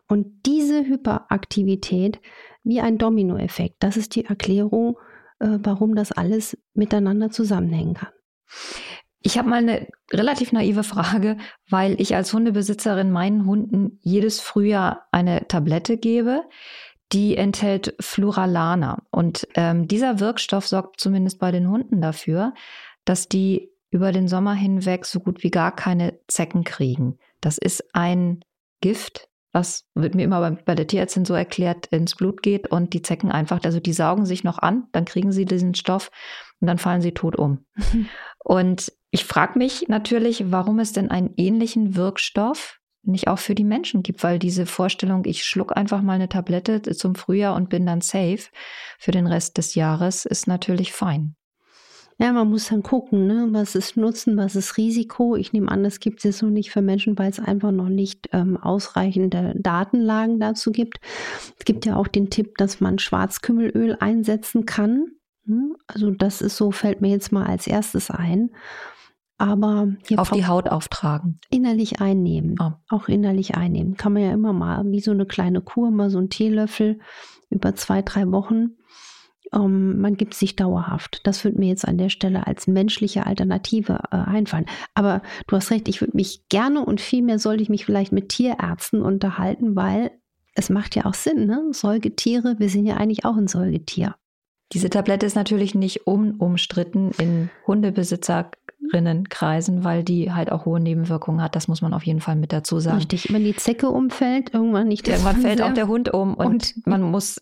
Und 0.07 0.45
diese 0.45 0.85
Hyperaktivität, 0.85 2.19
wie 2.63 2.81
ein 2.81 2.97
Dominoeffekt, 2.97 3.77
das 3.79 3.97
ist 3.97 4.15
die 4.15 4.25
Erklärung, 4.25 4.97
äh, 5.39 5.59
warum 5.61 5.95
das 5.95 6.11
alles 6.11 6.57
miteinander 6.73 7.29
zusammenhängen 7.29 7.93
kann. 7.93 8.11
Ich 9.21 9.37
habe 9.37 9.49
mal 9.49 9.59
eine 9.59 9.87
relativ 10.11 10.51
naive 10.51 10.83
Frage, 10.83 11.37
weil 11.69 11.99
ich 12.01 12.15
als 12.15 12.33
Hundebesitzerin 12.33 13.09
meinen 13.11 13.45
Hunden 13.45 13.99
jedes 14.01 14.41
Frühjahr 14.41 15.07
eine 15.11 15.47
Tablette 15.47 15.97
gebe, 15.97 16.43
die 17.13 17.37
enthält 17.37 17.95
Fluralana. 17.99 19.03
Und 19.11 19.47
ähm, 19.55 19.87
dieser 19.87 20.19
Wirkstoff 20.19 20.67
sorgt 20.67 20.99
zumindest 20.99 21.39
bei 21.39 21.51
den 21.51 21.69
Hunden 21.69 22.01
dafür, 22.01 22.53
dass 23.05 23.29
die 23.29 23.69
über 23.91 24.11
den 24.11 24.27
Sommer 24.27 24.55
hinweg 24.55 25.05
so 25.05 25.19
gut 25.19 25.43
wie 25.43 25.51
gar 25.51 25.75
keine 25.75 26.19
Zecken 26.27 26.63
kriegen. 26.63 27.19
Das 27.41 27.59
ist 27.59 27.93
ein 27.93 28.43
Gift, 28.81 29.29
was 29.51 29.85
wird 29.93 30.15
mir 30.15 30.23
immer 30.23 30.39
bei, 30.39 30.51
bei 30.51 30.75
der 30.75 30.87
Tierärztin 30.87 31.25
so 31.25 31.35
erklärt, 31.35 31.85
ins 31.87 32.15
Blut 32.15 32.41
geht 32.41 32.67
und 32.67 32.93
die 32.93 33.03
Zecken 33.03 33.31
einfach, 33.31 33.59
also 33.63 33.79
die 33.79 33.93
saugen 33.93 34.25
sich 34.25 34.43
noch 34.43 34.57
an, 34.57 34.87
dann 34.93 35.05
kriegen 35.05 35.31
sie 35.31 35.45
diesen 35.45 35.75
Stoff 35.75 36.09
und 36.59 36.67
dann 36.67 36.79
fallen 36.79 37.01
sie 37.01 37.13
tot 37.13 37.35
um. 37.35 37.65
Und 38.45 38.91
ich 39.09 39.23
frage 39.23 39.57
mich 39.57 39.87
natürlich, 39.87 40.51
warum 40.51 40.79
es 40.79 40.91
denn 40.91 41.09
einen 41.09 41.33
ähnlichen 41.37 41.95
Wirkstoff 41.95 42.81
nicht 43.03 43.27
auch 43.27 43.39
für 43.39 43.55
die 43.55 43.63
Menschen 43.63 44.03
gibt, 44.03 44.23
weil 44.23 44.39
diese 44.39 44.65
Vorstellung, 44.65 45.25
ich 45.25 45.43
schluck 45.43 45.75
einfach 45.75 46.01
mal 46.01 46.13
eine 46.13 46.29
Tablette 46.29 46.81
zum 46.81 47.15
Frühjahr 47.15 47.55
und 47.55 47.69
bin 47.69 47.85
dann 47.85 48.01
safe 48.01 48.49
für 48.97 49.11
den 49.11 49.27
Rest 49.27 49.57
des 49.57 49.75
Jahres, 49.75 50.25
ist 50.25 50.47
natürlich 50.47 50.93
fein. 50.93 51.35
Ja, 52.19 52.31
man 52.31 52.49
muss 52.49 52.67
dann 52.67 52.83
gucken, 52.83 53.25
ne? 53.25 53.47
was 53.51 53.75
ist 53.75 53.97
Nutzen, 53.97 54.37
was 54.37 54.55
ist 54.55 54.77
Risiko. 54.77 55.35
Ich 55.35 55.51
nehme 55.51 55.69
an, 55.69 55.83
das 55.83 55.99
gibt 55.99 56.23
es 56.23 56.41
noch 56.41 56.49
nicht 56.49 56.71
für 56.71 56.81
Menschen, 56.81 57.17
weil 57.17 57.29
es 57.29 57.39
einfach 57.39 57.71
noch 57.71 57.89
nicht 57.89 58.29
ähm, 58.31 58.55
ausreichende 58.55 59.55
Datenlagen 59.57 60.39
dazu 60.39 60.71
gibt. 60.71 60.99
Es 61.57 61.65
gibt 61.65 61.85
ja 61.85 61.95
auch 61.95 62.07
den 62.07 62.29
Tipp, 62.29 62.57
dass 62.57 62.79
man 62.79 62.99
Schwarzkümmelöl 62.99 63.97
einsetzen 63.99 64.65
kann. 64.65 65.07
Hm? 65.45 65.75
Also 65.87 66.11
das 66.11 66.41
ist 66.41 66.55
so, 66.55 66.71
fällt 66.71 67.01
mir 67.01 67.09
jetzt 67.09 67.31
mal 67.31 67.47
als 67.47 67.65
erstes 67.65 68.11
ein. 68.11 68.51
Aber 69.37 69.87
auf 70.15 70.31
die 70.31 70.45
Haut 70.45 70.69
auftragen. 70.69 71.39
Innerlich 71.49 72.01
einnehmen. 72.01 72.55
Oh. 72.59 72.71
Auch 72.89 73.07
innerlich 73.07 73.55
einnehmen. 73.55 73.97
Kann 73.97 74.13
man 74.13 74.23
ja 74.23 74.31
immer 74.31 74.53
mal, 74.53 74.83
wie 74.85 74.99
so 74.99 75.11
eine 75.11 75.25
kleine 75.25 75.61
Kur, 75.61 75.91
mal 75.91 76.09
so 76.09 76.19
einen 76.19 76.29
Teelöffel 76.29 76.99
über 77.49 77.75
zwei, 77.75 78.01
drei 78.01 78.31
Wochen. 78.31 78.77
Um, 79.51 79.65
ähm, 79.65 80.01
man 80.01 80.17
gibt 80.17 80.33
sich 80.33 80.55
dauerhaft. 80.55 81.21
Das 81.25 81.43
würde 81.43 81.59
mir 81.59 81.67
jetzt 81.67 81.87
an 81.87 81.97
der 81.97 82.09
Stelle 82.09 82.47
als 82.47 82.65
menschliche 82.67 83.25
Alternative 83.25 83.99
äh, 84.11 84.15
einfallen. 84.15 84.65
Aber 84.95 85.21
du 85.47 85.55
hast 85.55 85.69
recht, 85.69 85.87
ich 85.87 86.01
würde 86.01 86.15
mich 86.15 86.47
gerne 86.49 86.83
und 86.83 87.01
vielmehr 87.01 87.37
sollte 87.37 87.61
ich 87.61 87.69
mich 87.69 87.85
vielleicht 87.85 88.11
mit 88.11 88.29
Tierärzten 88.29 89.01
unterhalten, 89.01 89.75
weil 89.75 90.11
es 90.55 90.69
macht 90.69 90.95
ja 90.95 91.05
auch 91.05 91.13
Sinn, 91.13 91.45
ne? 91.45 91.69
Säugetiere, 91.71 92.55
wir 92.59 92.69
sind 92.69 92.85
ja 92.85 92.97
eigentlich 92.97 93.25
auch 93.25 93.35
ein 93.35 93.47
Säugetier. 93.47 94.15
Diese 94.71 94.89
Tablette 94.89 95.25
ist 95.25 95.35
natürlich 95.35 95.75
nicht 95.75 96.07
unumstritten 96.07 97.11
in 97.19 97.49
Hundebesitzer 97.67 98.49
Rienenkreisen, 98.91 99.83
weil 99.83 100.03
die 100.03 100.31
halt 100.31 100.51
auch 100.51 100.65
hohe 100.65 100.79
Nebenwirkungen 100.79 101.41
hat. 101.41 101.55
Das 101.55 101.67
muss 101.67 101.81
man 101.81 101.93
auf 101.93 102.03
jeden 102.05 102.19
Fall 102.19 102.35
mit 102.35 102.51
dazu 102.51 102.79
sagen. 102.79 102.97
Richtig, 102.97 103.31
wenn 103.31 103.43
die 103.43 103.55
Zecke 103.55 103.89
umfällt, 103.89 104.53
irgendwann 104.53 104.87
nicht. 104.87 105.07
Irgendwann 105.07 105.37
fällt 105.37 105.61
auch 105.61 105.73
der 105.73 105.87
Hund 105.87 106.13
um 106.13 106.33
und, 106.33 106.45
und 106.45 106.73
man 106.87 107.01
muss 107.01 107.41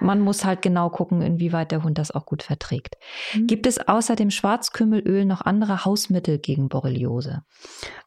man 0.00 0.20
muss 0.20 0.44
halt 0.44 0.62
genau 0.62 0.90
gucken, 0.90 1.22
inwieweit 1.22 1.72
der 1.72 1.82
Hund 1.82 1.98
das 1.98 2.10
auch 2.10 2.26
gut 2.26 2.42
verträgt. 2.42 2.96
Mhm. 3.34 3.46
Gibt 3.46 3.66
es 3.66 3.78
außer 3.88 4.16
dem 4.16 4.30
Schwarzkümmelöl 4.30 5.24
noch 5.24 5.40
andere 5.40 5.84
Hausmittel 5.84 6.38
gegen 6.38 6.68
Borreliose? 6.68 7.42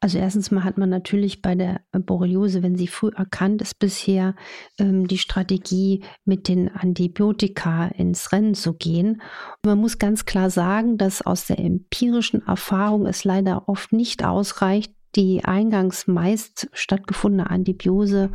Also 0.00 0.18
erstens 0.18 0.50
mal 0.50 0.64
hat 0.64 0.78
man 0.78 0.88
natürlich 0.88 1.42
bei 1.42 1.54
der 1.54 1.80
Borreliose, 1.92 2.62
wenn 2.62 2.76
sie 2.76 2.86
früh 2.86 3.10
erkannt 3.14 3.62
ist, 3.62 3.78
bisher 3.78 4.34
ähm, 4.78 5.06
die 5.06 5.18
Strategie, 5.18 6.04
mit 6.24 6.48
den 6.48 6.68
Antibiotika 6.68 7.86
ins 7.86 8.32
Rennen 8.32 8.54
zu 8.54 8.74
gehen. 8.74 9.22
Und 9.62 9.66
man 9.66 9.78
muss 9.78 9.98
ganz 9.98 10.24
klar 10.24 10.50
sagen, 10.50 10.98
dass 10.98 11.22
aus 11.22 11.46
der 11.46 11.58
empirischen 11.58 12.46
Erfahrung 12.46 12.61
es 13.06 13.24
leider 13.24 13.68
oft 13.68 13.92
nicht 13.92 14.24
ausreicht, 14.24 14.92
die 15.14 15.44
eingangs 15.44 16.06
meist 16.06 16.68
stattgefundene 16.72 17.50
Antibiose, 17.50 18.30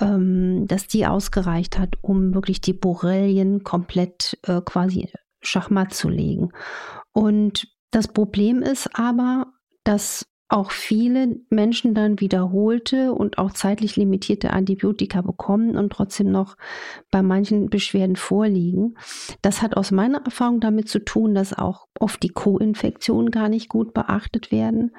ähm, 0.00 0.66
dass 0.66 0.86
die 0.86 1.06
ausgereicht 1.06 1.78
hat, 1.78 1.94
um 2.02 2.34
wirklich 2.34 2.60
die 2.60 2.72
Borrelien 2.72 3.62
komplett 3.62 4.38
äh, 4.44 4.60
quasi 4.60 5.10
schachmatt 5.40 5.94
zu 5.94 6.08
legen. 6.08 6.50
Und 7.12 7.68
das 7.90 8.08
Problem 8.08 8.62
ist 8.62 8.88
aber, 8.98 9.46
dass 9.84 10.26
auch 10.50 10.72
viele 10.72 11.40
Menschen 11.48 11.94
dann 11.94 12.20
wiederholte 12.20 13.12
und 13.12 13.38
auch 13.38 13.52
zeitlich 13.52 13.96
limitierte 13.96 14.50
Antibiotika 14.50 15.22
bekommen 15.22 15.76
und 15.76 15.92
trotzdem 15.92 16.32
noch 16.32 16.56
bei 17.10 17.22
manchen 17.22 17.70
Beschwerden 17.70 18.16
vorliegen. 18.16 18.96
Das 19.42 19.62
hat 19.62 19.76
aus 19.76 19.92
meiner 19.92 20.24
Erfahrung 20.24 20.58
damit 20.58 20.88
zu 20.88 20.98
tun, 20.98 21.34
dass 21.34 21.56
auch 21.56 21.86
oft 21.98 22.22
die 22.22 22.30
Co-Infektionen 22.30 23.30
gar 23.30 23.48
nicht 23.48 23.68
gut 23.68 23.94
beachtet 23.94 24.50
werden. 24.50 24.90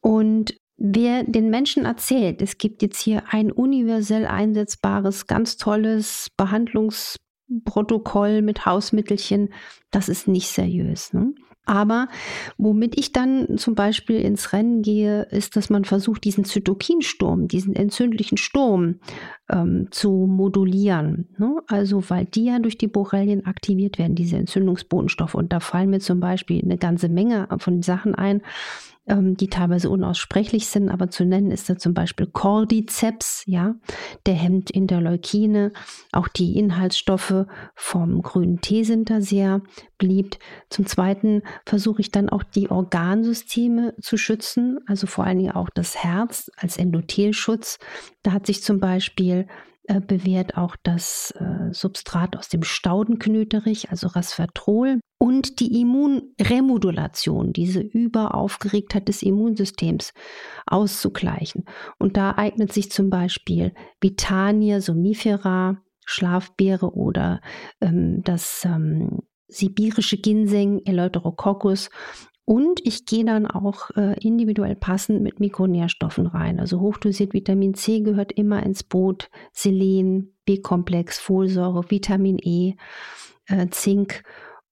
Und 0.00 0.54
wer 0.78 1.24
den 1.24 1.50
Menschen 1.50 1.84
erzählt, 1.84 2.40
es 2.40 2.56
gibt 2.56 2.80
jetzt 2.80 3.00
hier 3.00 3.24
ein 3.30 3.52
universell 3.52 4.26
einsetzbares, 4.26 5.26
ganz 5.26 5.58
tolles 5.58 6.30
Behandlungsprotokoll 6.38 8.40
mit 8.40 8.64
Hausmittelchen, 8.64 9.52
das 9.90 10.08
ist 10.08 10.28
nicht 10.28 10.48
seriös. 10.48 11.12
Ne? 11.12 11.34
Aber 11.68 12.08
womit 12.56 12.98
ich 12.98 13.12
dann 13.12 13.58
zum 13.58 13.74
Beispiel 13.74 14.20
ins 14.22 14.54
Rennen 14.54 14.80
gehe, 14.80 15.24
ist, 15.24 15.54
dass 15.54 15.68
man 15.68 15.84
versucht, 15.84 16.24
diesen 16.24 16.44
Zytokinsturm, 16.44 17.46
diesen 17.46 17.76
entzündlichen 17.76 18.38
Sturm 18.38 19.00
ähm, 19.50 19.88
zu 19.90 20.10
modulieren. 20.10 21.28
Ne? 21.36 21.60
Also, 21.66 22.02
weil 22.08 22.24
die 22.24 22.46
ja 22.46 22.58
durch 22.58 22.78
die 22.78 22.88
Borrelien 22.88 23.44
aktiviert 23.44 23.98
werden, 23.98 24.14
diese 24.14 24.38
Entzündungsbotenstoffe. 24.38 25.34
Und 25.34 25.52
da 25.52 25.60
fallen 25.60 25.90
mir 25.90 26.00
zum 26.00 26.20
Beispiel 26.20 26.62
eine 26.64 26.78
ganze 26.78 27.10
Menge 27.10 27.46
von 27.58 27.82
Sachen 27.82 28.14
ein 28.14 28.40
die 29.08 29.48
teilweise 29.48 29.90
unaussprechlich 29.90 30.68
sind, 30.68 30.88
aber 30.90 31.10
zu 31.10 31.24
nennen 31.24 31.50
ist 31.50 31.68
da 31.70 31.78
zum 31.78 31.94
Beispiel 31.94 32.26
Cordyceps, 32.26 33.42
ja, 33.46 33.74
der 34.26 34.34
hemmt 34.34 34.70
Interleukine. 34.70 35.72
Auch 36.12 36.28
die 36.28 36.58
Inhaltsstoffe 36.58 37.46
vom 37.74 38.22
grünen 38.22 38.60
Tee 38.60 38.84
sind 38.84 39.10
da 39.10 39.20
sehr 39.20 39.62
beliebt. 39.96 40.38
Zum 40.68 40.86
Zweiten 40.86 41.42
versuche 41.64 42.00
ich 42.00 42.10
dann 42.10 42.28
auch 42.28 42.42
die 42.42 42.70
Organsysteme 42.70 43.94
zu 44.00 44.16
schützen, 44.16 44.78
also 44.86 45.06
vor 45.06 45.24
allen 45.24 45.38
Dingen 45.38 45.52
auch 45.52 45.70
das 45.70 45.96
Herz 45.96 46.50
als 46.56 46.76
Endothelschutz. 46.76 47.78
Da 48.22 48.32
hat 48.32 48.46
sich 48.46 48.62
zum 48.62 48.78
Beispiel 48.78 49.46
äh, 49.88 50.00
bewährt 50.00 50.56
auch 50.56 50.76
das 50.82 51.32
äh, 51.38 51.72
Substrat 51.72 52.36
aus 52.36 52.48
dem 52.48 52.62
Staudenknöterich, 52.62 53.90
also 53.90 54.08
Resveratrol, 54.08 55.00
und 55.18 55.60
die 55.60 55.80
Immunremodulation, 55.80 57.52
diese 57.52 57.80
Überaufgeregtheit 57.80 59.08
des 59.08 59.22
Immunsystems 59.22 60.12
auszugleichen. 60.66 61.64
Und 61.98 62.16
da 62.16 62.36
eignet 62.36 62.72
sich 62.72 62.92
zum 62.92 63.10
Beispiel 63.10 63.72
Vitania 64.00 64.80
somnifera, 64.80 65.78
Schlafbeere 66.04 66.94
oder 66.94 67.40
ähm, 67.80 68.22
das 68.22 68.64
ähm, 68.64 69.22
sibirische 69.48 70.18
Ginseng, 70.18 70.82
Eleuterococcus 70.84 71.90
und 72.48 72.80
ich 72.86 73.04
gehe 73.04 73.26
dann 73.26 73.46
auch 73.46 73.90
äh, 73.90 74.18
individuell 74.26 74.74
passend 74.74 75.20
mit 75.20 75.38
Mikronährstoffen 75.38 76.26
rein. 76.26 76.58
Also 76.60 76.80
hochdosiert 76.80 77.34
Vitamin 77.34 77.74
C 77.74 78.00
gehört 78.00 78.32
immer 78.32 78.62
ins 78.62 78.84
Boot, 78.84 79.28
Selen, 79.52 80.32
B-Komplex, 80.46 81.18
Folsäure, 81.18 81.90
Vitamin 81.90 82.38
E, 82.42 82.76
äh, 83.48 83.66
Zink 83.68 84.22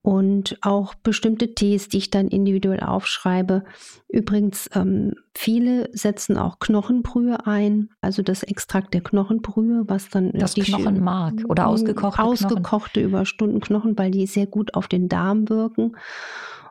und 0.00 0.57
auch 0.62 0.94
bestimmte 0.94 1.55
Tees, 1.55 1.90
die 1.90 1.98
ich 1.98 2.09
dann 2.09 2.29
individuell 2.29 2.81
aufschreibe. 2.81 3.62
Übrigens, 4.09 4.70
ähm, 4.74 5.12
viele 5.35 5.90
setzen 5.92 6.38
auch 6.38 6.61
Knochenbrühe 6.61 7.46
ein, 7.46 7.90
also 8.00 8.22
das 8.22 8.42
Extrakt 8.42 8.94
der 8.94 9.03
Knochenbrühe, 9.03 9.85
was 9.87 10.09
dann 10.09 10.33
das 10.33 10.55
die 10.55 10.62
Knochenmark 10.62 11.44
oder 11.46 11.66
ausgekochte 11.66 12.22
ausgekochte 12.22 13.00
Knochen. 13.00 13.11
über 13.11 13.27
Stunden 13.27 13.61
Knochen, 13.61 13.98
weil 13.98 14.12
die 14.12 14.27
sehr 14.27 14.46
gut 14.46 14.72
auf 14.72 14.88
den 14.88 15.11
Darm 15.11 15.50
wirken 15.50 15.92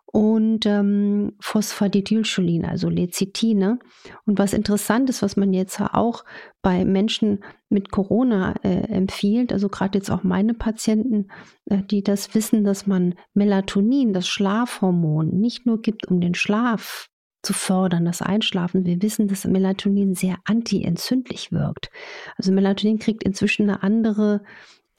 und 0.05 0.65
ähm, 0.65 1.33
Phosphatidylcholin, 1.41 2.65
also 2.65 2.89
Lecithine. 2.89 3.79
Und 4.25 4.39
was 4.39 4.53
interessant 4.53 5.09
ist, 5.09 5.21
was 5.21 5.35
man 5.35 5.53
jetzt 5.53 5.81
auch 5.81 6.23
bei 6.61 6.85
Menschen 6.85 7.43
mit 7.69 7.91
Corona 7.91 8.55
äh, 8.63 8.87
empfiehlt, 8.87 9.51
also 9.51 9.67
gerade 9.67 9.97
jetzt 9.97 10.09
auch 10.09 10.23
meine 10.23 10.53
Patienten, 10.53 11.27
äh, 11.65 11.81
die 11.83 12.03
das 12.03 12.33
wissen, 12.33 12.63
dass 12.63 12.87
man 12.87 13.15
Melatonin, 13.33 14.13
das 14.13 14.27
Schlafhormon, 14.27 15.29
nicht 15.39 15.65
nur 15.65 15.81
gibt, 15.81 16.07
um 16.07 16.21
den 16.21 16.35
Schlaf 16.35 17.09
zu 17.43 17.53
fördern, 17.53 18.05
das 18.05 18.21
Einschlafen. 18.21 18.85
Wir 18.85 19.01
wissen, 19.01 19.27
dass 19.27 19.45
Melatonin 19.45 20.15
sehr 20.15 20.37
antientzündlich 20.45 21.51
wirkt. 21.51 21.89
Also 22.37 22.51
Melatonin 22.51 22.99
kriegt 22.99 23.23
inzwischen 23.23 23.69
eine 23.69 23.83
andere 23.83 24.41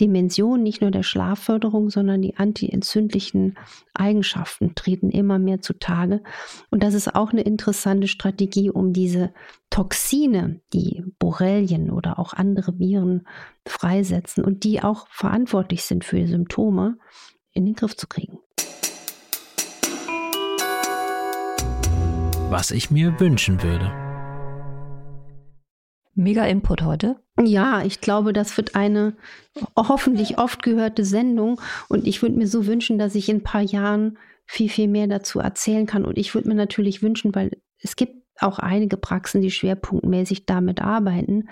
Dimension 0.00 0.62
nicht 0.62 0.82
nur 0.82 0.90
der 0.90 1.02
Schlafförderung, 1.02 1.90
sondern 1.90 2.20
die 2.22 2.37
antientzündlichen 2.37 3.56
Eigenschaften 3.94 4.74
treten 4.74 5.11
immer 5.11 5.38
mehr 5.38 5.61
zutage. 5.61 6.22
Und 6.70 6.82
das 6.82 6.94
ist 6.94 7.14
auch 7.14 7.32
eine 7.32 7.42
interessante 7.42 8.09
Strategie, 8.09 8.70
um 8.70 8.92
diese 8.92 9.32
Toxine, 9.70 10.61
die 10.72 11.02
Borrelien 11.18 11.90
oder 11.90 12.18
auch 12.18 12.35
andere 12.35 12.78
Viren 12.78 13.26
freisetzen 13.66 14.44
und 14.44 14.64
die 14.64 14.82
auch 14.82 15.09
verantwortlich 15.09 15.85
sind 15.85 16.04
für 16.04 16.16
die 16.16 16.26
Symptome, 16.26 16.98
in 17.52 17.64
den 17.64 17.74
Griff 17.74 17.96
zu 17.96 18.06
kriegen. 18.06 18.38
Was 22.50 22.70
ich 22.70 22.90
mir 22.90 23.18
wünschen 23.18 23.62
würde. 23.62 24.05
Mega 26.16 26.44
Input 26.46 26.83
heute. 26.83 27.16
Ja, 27.38 27.83
ich 27.85 28.00
glaube, 28.00 28.33
das 28.33 28.57
wird 28.57 28.74
eine 28.74 29.14
hoffentlich 29.76 30.38
oft 30.38 30.62
gehörte 30.62 31.05
Sendung. 31.05 31.61
Und 31.88 32.07
ich 32.07 32.22
würde 32.22 32.37
mir 32.37 32.48
so 32.48 32.66
wünschen, 32.66 32.98
dass 32.98 33.14
ich 33.14 33.29
in 33.29 33.37
ein 33.37 33.42
paar 33.42 33.61
Jahren 33.61 34.16
viel, 34.46 34.70
viel 34.70 34.88
mehr 34.88 35.07
dazu 35.07 35.40
erzählen 35.40 35.87
kann. 35.87 36.07
Und 36.07 36.16
ich 36.16 36.35
würde 36.35 36.48
mir 36.48 36.55
natürlich 36.55 37.02
wünschen, 37.02 37.35
weil 37.35 37.50
es 37.81 37.96
gibt 37.96 38.25
auch 38.40 38.59
einige 38.59 38.96
Praxen, 38.96 39.40
die 39.40 39.51
schwerpunktmäßig 39.51 40.46
damit 40.46 40.81
arbeiten. 40.83 41.49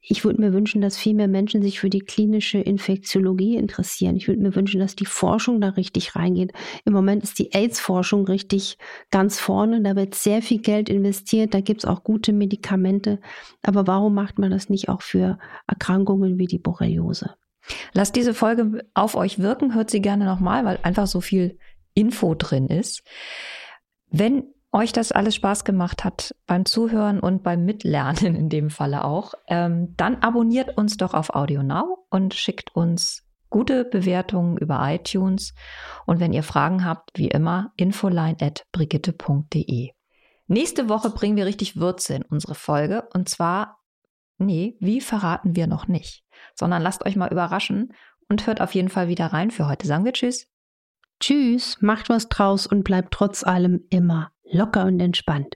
Ich 0.00 0.24
würde 0.24 0.40
mir 0.40 0.52
wünschen, 0.52 0.80
dass 0.80 0.96
viel 0.96 1.14
mehr 1.14 1.28
Menschen 1.28 1.62
sich 1.62 1.80
für 1.80 1.90
die 1.90 2.00
klinische 2.00 2.58
Infektiologie 2.58 3.56
interessieren. 3.56 4.16
Ich 4.16 4.28
würde 4.28 4.40
mir 4.40 4.54
wünschen, 4.54 4.80
dass 4.80 4.96
die 4.96 5.06
Forschung 5.06 5.60
da 5.60 5.70
richtig 5.70 6.16
reingeht. 6.16 6.52
Im 6.84 6.92
Moment 6.92 7.22
ist 7.22 7.38
die 7.38 7.52
AIDS-Forschung 7.52 8.24
richtig 8.26 8.78
ganz 9.10 9.38
vorne. 9.38 9.82
Da 9.82 9.96
wird 9.96 10.14
sehr 10.14 10.42
viel 10.42 10.60
Geld 10.60 10.88
investiert. 10.88 11.54
Da 11.54 11.60
gibt 11.60 11.82
es 11.82 11.88
auch 11.88 12.02
gute 12.02 12.32
Medikamente. 12.32 13.20
Aber 13.62 13.86
warum 13.86 14.14
macht 14.14 14.38
man 14.38 14.50
das 14.50 14.68
nicht 14.70 14.88
auch 14.88 15.02
für 15.02 15.38
Erkrankungen 15.66 16.38
wie 16.38 16.46
die 16.46 16.58
Borreliose? 16.58 17.34
Lasst 17.92 18.16
diese 18.16 18.34
Folge 18.34 18.86
auf 18.94 19.14
euch 19.14 19.38
wirken. 19.38 19.74
Hört 19.74 19.90
sie 19.90 20.00
gerne 20.00 20.24
nochmal, 20.24 20.64
weil 20.64 20.78
einfach 20.82 21.06
so 21.06 21.20
viel 21.20 21.58
Info 21.94 22.34
drin 22.34 22.68
ist. 22.68 23.02
Wenn 24.10 24.44
euch 24.72 24.92
das 24.92 25.12
alles 25.12 25.34
Spaß 25.34 25.64
gemacht 25.64 26.04
hat 26.04 26.34
beim 26.46 26.64
Zuhören 26.64 27.20
und 27.20 27.42
beim 27.42 27.64
Mitlernen 27.64 28.34
in 28.36 28.48
dem 28.48 28.70
Falle 28.70 29.04
auch, 29.04 29.34
ähm, 29.48 29.94
dann 29.96 30.16
abonniert 30.16 30.76
uns 30.76 30.96
doch 30.96 31.14
auf 31.14 31.34
Audio 31.34 31.62
Now 31.62 32.06
und 32.10 32.34
schickt 32.34 32.74
uns 32.74 33.24
gute 33.50 33.84
Bewertungen 33.84 34.56
über 34.56 34.78
iTunes. 34.82 35.54
Und 36.06 36.20
wenn 36.20 36.32
ihr 36.32 36.44
Fragen 36.44 36.84
habt, 36.84 37.10
wie 37.16 37.28
immer, 37.28 37.72
infoline 37.76 38.36
at 38.40 38.64
brigitte.de. 38.72 39.90
Nächste 40.46 40.88
Woche 40.88 41.10
bringen 41.10 41.36
wir 41.36 41.46
richtig 41.46 41.76
Würze 41.76 42.14
in 42.14 42.22
unsere 42.22 42.54
Folge. 42.54 43.08
Und 43.12 43.28
zwar, 43.28 43.78
nee, 44.38 44.76
wie 44.80 45.00
verraten 45.00 45.54
wir 45.56 45.66
noch 45.66 45.88
nicht, 45.88 46.24
sondern 46.54 46.82
lasst 46.82 47.04
euch 47.04 47.16
mal 47.16 47.30
überraschen 47.30 47.92
und 48.28 48.46
hört 48.46 48.60
auf 48.60 48.74
jeden 48.74 48.88
Fall 48.88 49.08
wieder 49.08 49.26
rein 49.26 49.50
für 49.50 49.68
heute. 49.68 49.86
Sagen 49.86 50.04
wir 50.04 50.12
Tschüss. 50.12 50.49
Tschüss, 51.20 51.76
macht 51.80 52.08
was 52.08 52.30
draus 52.30 52.66
und 52.66 52.82
bleibt 52.82 53.12
trotz 53.12 53.44
allem 53.44 53.84
immer 53.90 54.32
locker 54.50 54.86
und 54.86 55.00
entspannt. 55.00 55.54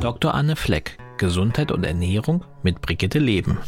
Dr. 0.00 0.34
Anne 0.34 0.56
Fleck, 0.56 0.98
Gesundheit 1.18 1.70
und 1.70 1.84
Ernährung 1.84 2.44
mit 2.64 2.80
Brigitte 2.80 3.20
Leben. 3.20 3.58